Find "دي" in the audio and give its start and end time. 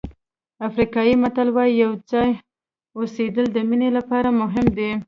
4.77-4.91